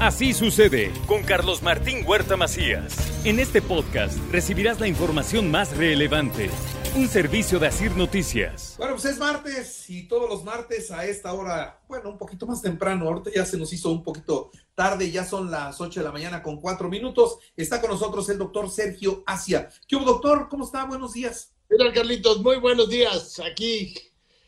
[0.00, 2.96] Así sucede con Carlos Martín Huerta Macías.
[3.24, 6.50] En este podcast recibirás la información más relevante.
[6.94, 8.76] Un servicio de Asir Noticias.
[8.78, 12.62] Bueno, pues es martes y todos los martes a esta hora, bueno, un poquito más
[12.62, 16.12] temprano, ahorita ya se nos hizo un poquito tarde, ya son las 8 de la
[16.12, 17.38] mañana con 4 minutos.
[17.56, 19.68] Está con nosotros el doctor Sergio Asia.
[19.88, 20.46] ¿Qué hubo, doctor?
[20.48, 20.84] ¿Cómo está?
[20.84, 21.54] Buenos días.
[21.68, 23.40] Mira, Carlitos, muy buenos días.
[23.40, 23.96] Aquí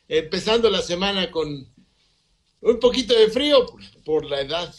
[0.06, 1.66] empezando la semana con
[2.60, 3.66] un poquito de frío
[4.04, 4.72] por la edad.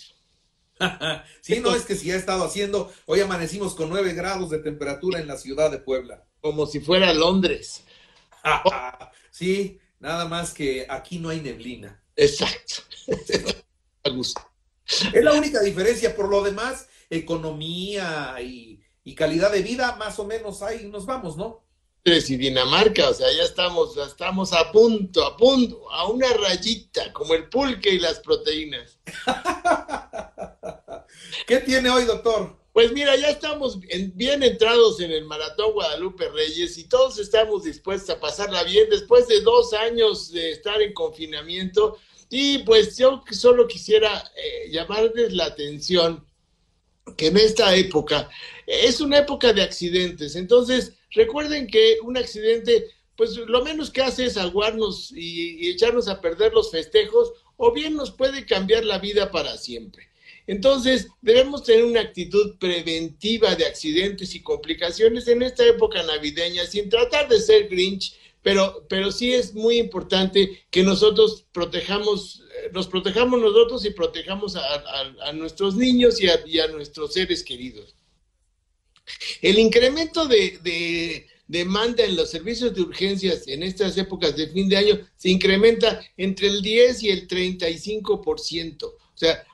[1.41, 5.19] sí, no es que si ha estado haciendo, hoy amanecimos con 9 grados de temperatura
[5.19, 6.25] en la ciudad de Puebla.
[6.39, 7.83] Como si fuera Londres.
[9.31, 12.01] sí, nada más que aquí no hay neblina.
[12.15, 12.83] Exacto.
[13.07, 16.15] es la única diferencia.
[16.15, 21.37] Por lo demás, economía y, y calidad de vida, más o menos ahí nos vamos,
[21.37, 21.63] ¿no?
[22.03, 27.13] y Dinamarca, o sea, ya estamos, ya estamos a punto, a punto, a una rayita,
[27.13, 28.97] como el pulque y las proteínas.
[31.47, 32.57] ¿Qué tiene hoy, doctor?
[32.73, 38.15] Pues mira, ya estamos bien entrados en el Maratón Guadalupe Reyes y todos estamos dispuestos
[38.15, 41.97] a pasarla bien después de dos años de estar en confinamiento.
[42.29, 46.25] Y pues yo solo quisiera eh, llamarles la atención
[47.17, 48.29] que en esta época
[48.65, 50.37] es una época de accidentes.
[50.37, 56.21] Entonces, recuerden que un accidente, pues lo menos que hace es aguarnos y echarnos a
[56.21, 60.10] perder los festejos, o bien nos puede cambiar la vida para siempre.
[60.47, 66.89] Entonces, debemos tener una actitud preventiva de accidentes y complicaciones en esta época navideña, sin
[66.89, 72.43] tratar de ser Grinch, pero, pero sí es muy importante que nosotros protejamos,
[72.73, 77.95] nos protejamos nosotros y protejamos a, nuestros niños y a, nuestros seres queridos.
[79.41, 84.69] El incremento de, de demanda en los servicios de urgencias en estas épocas de fin
[84.69, 88.83] de año se incrementa entre el 10 y el 35%.
[88.83, 89.45] O sea,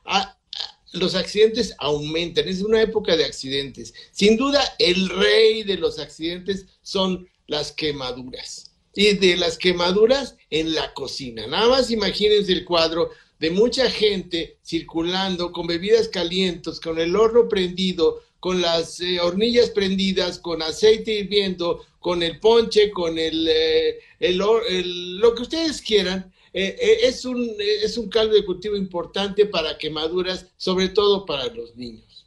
[0.98, 3.94] los accidentes aumentan, es una época de accidentes.
[4.12, 8.72] Sin duda, el rey de los accidentes son las quemaduras.
[8.94, 11.46] Y de las quemaduras en la cocina.
[11.48, 17.48] Nada más imagínense el cuadro de mucha gente circulando con bebidas calientes, con el horno
[17.48, 24.00] prendido, con las eh, hornillas prendidas, con aceite hirviendo, con el ponche, con el, eh,
[24.20, 28.76] el, el, lo que ustedes quieran, eh, eh, es, un, es un caldo de cultivo
[28.76, 32.26] importante para quemaduras, sobre todo para los niños.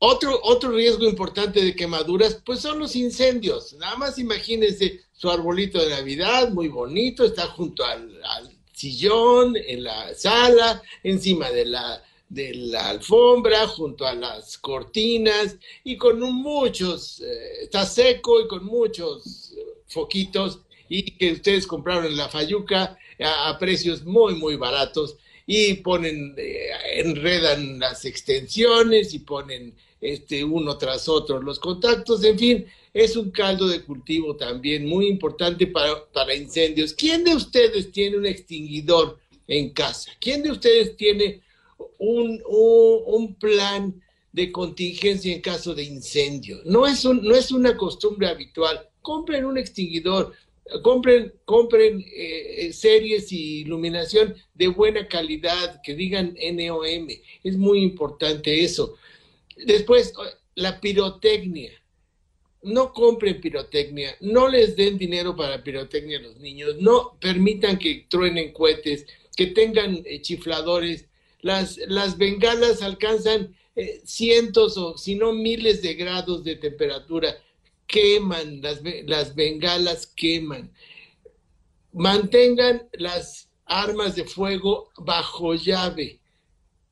[0.00, 3.72] Otro, otro riesgo importante de quemaduras, pues son los incendios.
[3.72, 8.20] Nada más imagínense su arbolito de Navidad, muy bonito, está junto al,
[8.74, 15.96] sillón, en la sala, encima de la, de la alfombra, junto a las cortinas, y
[15.96, 19.54] con muchos, eh, está seco y con muchos
[19.86, 20.60] foquitos,
[20.98, 25.16] y que ustedes compraron la Fayuca a, a precios muy, muy baratos
[25.46, 32.38] y ponen, eh, enredan las extensiones y ponen este, uno tras otro los contactos, en
[32.38, 36.92] fin, es un caldo de cultivo también muy importante para, para incendios.
[36.92, 39.18] ¿Quién de ustedes tiene un extinguidor
[39.48, 40.12] en casa?
[40.20, 41.40] ¿Quién de ustedes tiene
[41.98, 44.00] un, un, un plan
[44.30, 46.60] de contingencia en caso de incendio?
[46.64, 48.88] No es, un, no es una costumbre habitual.
[49.02, 50.32] Compren un extinguidor,
[50.82, 57.08] compren, compren eh, series y iluminación de buena calidad, que digan NOM.
[57.42, 58.96] Es muy importante eso.
[59.56, 60.12] Después,
[60.54, 61.72] la pirotecnia.
[62.62, 68.06] No compren pirotecnia, no les den dinero para pirotecnia a los niños, no permitan que
[68.08, 69.04] truenen cohetes,
[69.36, 71.04] que tengan eh, chifladores.
[71.42, 77.36] Las, las bengalas alcanzan eh, cientos o si no miles de grados de temperatura
[77.86, 80.72] queman, las, las bengalas queman.
[81.92, 86.20] Mantengan las armas de fuego bajo llave.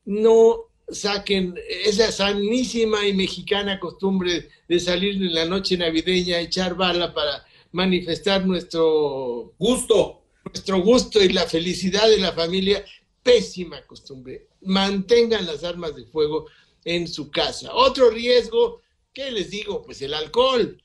[0.05, 6.75] No saquen esa sanísima y mexicana costumbre de salir en la noche navideña a echar
[6.75, 12.85] bala para manifestar nuestro gusto, nuestro gusto y la felicidad de la familia.
[13.23, 14.49] Pésima costumbre.
[14.63, 16.47] Mantengan las armas de fuego
[16.85, 17.73] en su casa.
[17.73, 18.82] Otro riesgo,
[19.13, 19.83] ¿qué les digo?
[19.83, 20.83] Pues el alcohol.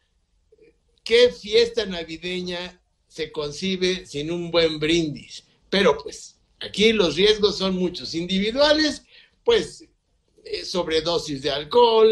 [1.03, 5.43] ¿Qué fiesta navideña se concibe sin un buen brindis?
[5.69, 8.15] Pero pues Aquí los riesgos son muchos.
[8.15, 9.03] Individuales,
[9.43, 9.85] pues
[10.43, 12.09] eh, sobredosis de alcohol,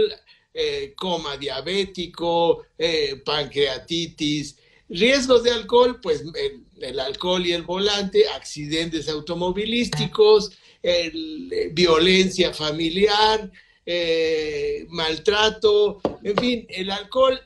[0.53, 4.57] eh, coma diabético, eh, pancreatitis.
[4.87, 6.23] Riesgos de alcohol, pues
[6.79, 10.51] el, alcohol y el volante, accidentes automovilísticos,
[11.71, 13.51] violencia familiar,
[14.89, 17.39] maltrato, en fin, el alcohol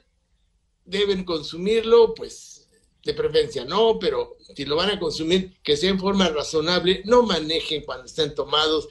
[0.86, 2.68] deben consumirlo, pues
[3.04, 7.24] de preferencia no, pero si lo van a consumir, que sea en forma razonable, no
[7.24, 8.90] manejen cuando estén tomados,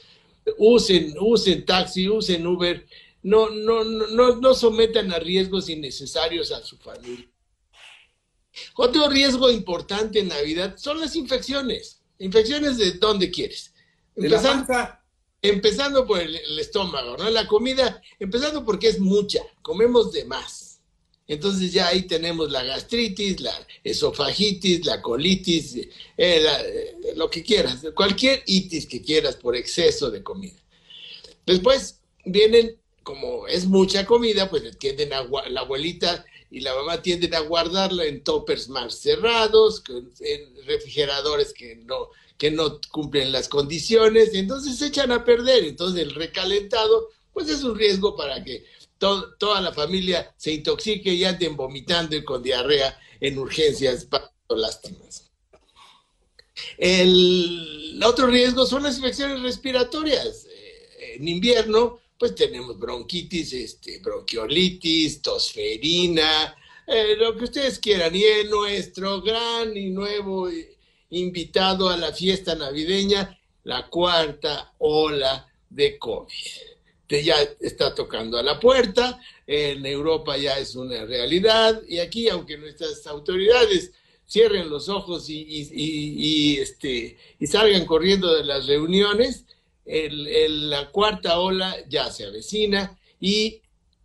[0.56, 2.86] usen, usen taxi, usen Uber,
[3.22, 7.28] no, no, no, no sometan a riesgos innecesarios a su familia.
[8.74, 12.00] Otro riesgo importante en Navidad son las infecciones.
[12.18, 13.72] Infecciones de donde quieres.
[14.16, 14.66] Empezando,
[15.42, 17.30] empezando por el, estómago, ¿no?
[17.30, 20.80] La comida, empezando porque es mucha, comemos de más.
[21.26, 23.52] Entonces ya ahí tenemos la gastritis, la
[23.84, 30.22] esofagitis, la colitis, eh, eh, lo que quieras, cualquier itis que quieras por exceso de
[30.22, 30.58] comida.
[31.44, 37.34] Después vienen, como es mucha comida, pues tienden a, la abuelita y la mamá tienden
[37.34, 39.82] a guardarla en toppers más cerrados,
[40.20, 42.08] en refrigeradores que no,
[42.38, 45.64] que no cumplen las condiciones, entonces se echan a perder.
[45.64, 48.64] Entonces el recalentado, pues es un riesgo para que
[48.98, 54.08] toda la familia se intoxique y anden vomitando y con diarrea en urgencias
[54.48, 55.30] lástimas.
[56.76, 60.46] El otro riesgo son las infecciones respiratorias.
[60.46, 66.56] Eh, en invierno, pues tenemos bronquitis, este, bronquiolitis, tosferina,
[66.86, 68.14] eh, lo que ustedes quieran.
[68.14, 70.76] Y en nuestro gran y nuevo eh,
[71.10, 76.68] invitado a la fiesta navideña, la cuarta ola de COVID
[77.16, 82.58] ya está tocando a la puerta, en Europa ya es una realidad y aquí, aunque
[82.58, 83.92] nuestras autoridades
[84.28, 89.46] cierren los ojos y, este, y salgan corriendo de las reuniones,
[89.88, 93.62] la cuarta ola ya se avecina y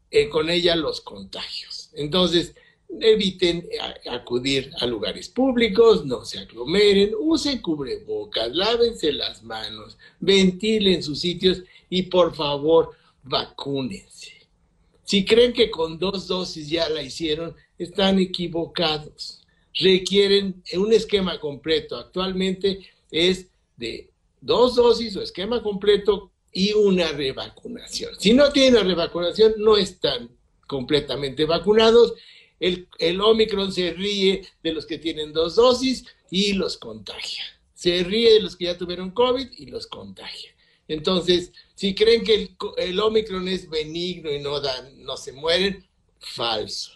[0.09, 1.89] eh, con ella los contagios.
[1.94, 2.56] Entonces,
[3.01, 3.68] eviten
[4.09, 11.63] acudir a lugares públicos, no se aglomeren, usen cubrebocas, lávense las manos, ventilen sus sitios
[11.89, 12.91] y por favor,
[13.24, 14.33] vacúnense.
[15.03, 19.41] Si creen que con dos dosis ya la hicieron, están equivocados.
[19.74, 21.97] Requieren un esquema completo.
[21.97, 24.12] Actualmente es de
[24.44, 28.13] dos dosis o esquema completo y una revacunación.
[28.19, 30.30] Si no tienen la revacunación, no están
[30.68, 32.13] completamente vacunados.
[32.60, 37.44] El, el Omicron se ríe de los que tienen dos dosis y los contagia.
[37.74, 40.51] Se ríe de los que ya tuvieron COVID y los contagia.
[40.88, 45.88] Entonces, si creen que el, Omicron es benigno y no, dan, no se mueren,
[46.19, 46.92] falso.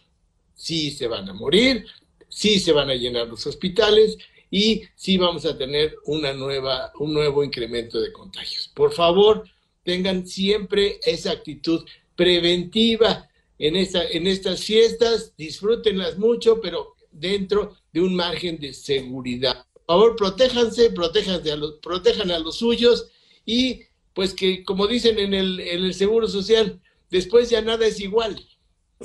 [0.53, 1.85] Sí se van a morir,
[2.27, 4.17] sí se van a llenar los hospitales
[4.49, 8.71] y sí vamos a tener una nueva, un nuevo incremento de contagios.
[8.73, 9.43] Por favor,
[9.83, 11.85] tengan siempre esa actitud
[12.15, 13.29] preventiva
[13.59, 19.65] en, esta, en estas fiestas, disfrútenlas mucho, pero dentro de un margen de seguridad.
[19.73, 23.07] Por favor, protéjanse, protéjanse a los, protejan a los suyos
[23.45, 23.81] y
[24.13, 28.43] pues que como dicen en el, en el Seguro Social, después ya nada es igual.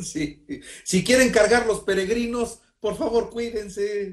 [0.03, 0.43] Sí,
[0.85, 4.11] si quieren cargar los peregrinos, por favor, cuídense.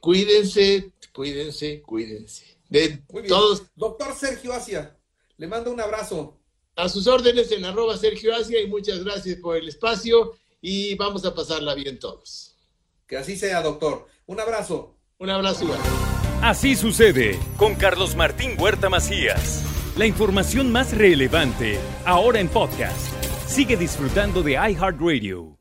[0.00, 2.44] Cuídense, cuídense, cuídense.
[2.68, 3.62] De todos.
[3.74, 4.96] Doctor Sergio Asia,
[5.36, 6.36] le mando un abrazo.
[6.76, 11.24] A sus órdenes en arroba Sergio Asia y muchas gracias por el espacio y vamos
[11.24, 12.54] a pasarla bien todos.
[13.06, 14.06] Que así sea, doctor.
[14.26, 14.94] Un abrazo.
[15.18, 15.80] Un abrazo igual.
[16.42, 19.64] Así sucede con Carlos Martín Huerta Macías.
[19.96, 23.12] La información más relevante ahora en podcast.
[23.48, 25.57] Sigue disfrutando de iHeartRadio.